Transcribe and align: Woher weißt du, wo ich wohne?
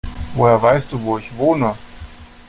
Woher 0.35 0.59
weißt 0.59 0.93
du, 0.93 1.03
wo 1.03 1.19
ich 1.19 1.37
wohne? 1.37 1.75